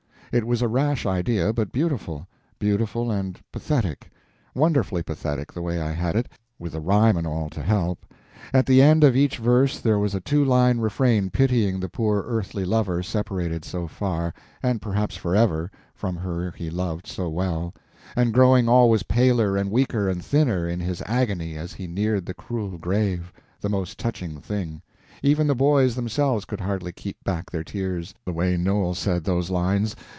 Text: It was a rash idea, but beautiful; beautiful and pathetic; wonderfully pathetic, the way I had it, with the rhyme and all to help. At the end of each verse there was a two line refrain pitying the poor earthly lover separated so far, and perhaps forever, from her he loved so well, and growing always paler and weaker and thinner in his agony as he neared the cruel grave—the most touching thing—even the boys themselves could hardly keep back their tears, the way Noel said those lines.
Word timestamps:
It 0.33 0.47
was 0.47 0.61
a 0.61 0.69
rash 0.69 1.05
idea, 1.05 1.51
but 1.51 1.73
beautiful; 1.73 2.25
beautiful 2.57 3.11
and 3.11 3.37
pathetic; 3.51 4.09
wonderfully 4.55 5.03
pathetic, 5.03 5.51
the 5.51 5.61
way 5.61 5.81
I 5.81 5.91
had 5.91 6.15
it, 6.15 6.29
with 6.57 6.71
the 6.71 6.79
rhyme 6.79 7.17
and 7.17 7.27
all 7.27 7.49
to 7.49 7.61
help. 7.61 8.05
At 8.53 8.65
the 8.65 8.81
end 8.81 9.03
of 9.03 9.13
each 9.13 9.39
verse 9.39 9.81
there 9.81 9.99
was 9.99 10.15
a 10.15 10.21
two 10.21 10.45
line 10.45 10.77
refrain 10.77 11.31
pitying 11.31 11.81
the 11.81 11.89
poor 11.89 12.23
earthly 12.25 12.63
lover 12.63 13.03
separated 13.03 13.65
so 13.65 13.89
far, 13.89 14.33
and 14.63 14.81
perhaps 14.81 15.17
forever, 15.17 15.69
from 15.93 16.15
her 16.15 16.49
he 16.55 16.69
loved 16.69 17.07
so 17.07 17.27
well, 17.27 17.73
and 18.15 18.33
growing 18.33 18.69
always 18.69 19.03
paler 19.03 19.57
and 19.57 19.69
weaker 19.69 20.07
and 20.07 20.23
thinner 20.23 20.65
in 20.65 20.79
his 20.79 21.01
agony 21.05 21.57
as 21.57 21.73
he 21.73 21.87
neared 21.87 22.25
the 22.25 22.33
cruel 22.33 22.77
grave—the 22.77 23.67
most 23.67 23.99
touching 23.99 24.39
thing—even 24.39 25.45
the 25.45 25.55
boys 25.55 25.95
themselves 25.95 26.45
could 26.45 26.61
hardly 26.61 26.93
keep 26.93 27.21
back 27.25 27.51
their 27.51 27.65
tears, 27.65 28.13
the 28.23 28.31
way 28.31 28.55
Noel 28.55 28.93
said 28.93 29.25
those 29.25 29.49
lines. 29.49 29.93